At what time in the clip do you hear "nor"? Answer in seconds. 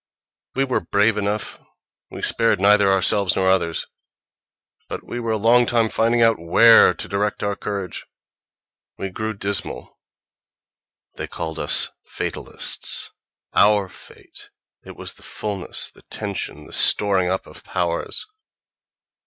3.35-3.47